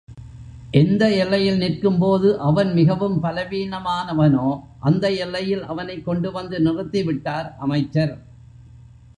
எந்த 0.71 1.15
எல்லையில் 1.15 1.57
நிற்கும்போது 1.57 2.39
அவன் 2.39 2.73
மிகவும் 2.73 3.23
பலவீனமானவனோ 3.23 4.47
அந்த 4.79 5.11
எல்லையில் 5.11 5.63
அவனைக் 5.65 6.05
கொண்டுவந்து 6.05 6.59
நிறுத்திவிட்டார் 6.59 7.55
அமைச்சர். 7.57 8.13